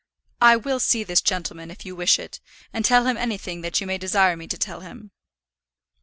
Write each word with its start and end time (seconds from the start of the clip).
I 0.41 0.55
will 0.55 0.79
see 0.79 1.03
this 1.03 1.21
gentleman 1.21 1.69
if 1.69 1.85
you 1.85 1.95
wish 1.95 2.17
it, 2.17 2.39
and 2.73 2.83
tell 2.83 3.05
him 3.05 3.17
anything 3.17 3.61
that 3.61 3.79
you 3.79 3.85
may 3.85 3.99
desire 3.99 4.35
me 4.35 4.47
to 4.47 4.57
tell 4.57 4.79
him." 4.79 5.11